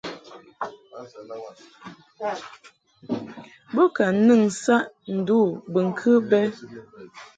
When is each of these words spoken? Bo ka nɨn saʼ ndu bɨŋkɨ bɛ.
Bo 3.73 3.83
ka 3.95 4.05
nɨn 4.25 4.43
saʼ 4.63 4.83
ndu 5.17 5.37
bɨŋkɨ 5.73 6.11
bɛ. 6.29 6.39